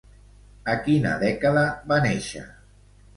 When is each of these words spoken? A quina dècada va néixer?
A 0.71 0.73
quina 0.87 1.11
dècada 1.23 1.65
va 1.91 1.99
néixer? 2.07 2.43